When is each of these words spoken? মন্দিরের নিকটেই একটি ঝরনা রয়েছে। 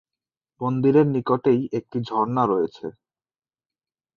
মন্দিরের 0.61 1.07
নিকটেই 1.07 1.61
একটি 1.73 1.97
ঝরনা 2.07 2.43
রয়েছে। 2.45 2.85